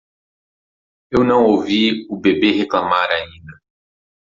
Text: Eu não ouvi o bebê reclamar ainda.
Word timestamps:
Eu 1.11 1.23
não 1.23 1.43
ouvi 1.45 2.07
o 2.09 2.17
bebê 2.19 2.49
reclamar 2.49 3.07
ainda. 3.11 3.61